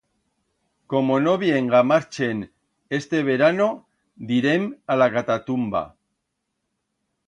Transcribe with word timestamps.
Como 0.93 1.19
no 1.25 1.33
vienga 1.43 1.81
mas 1.91 2.09
chent 2.17 2.41
este 3.01 3.23
verano, 3.31 3.71
direm 4.35 4.69
a 4.95 5.01
la 5.05 5.13
catatumba. 5.19 5.89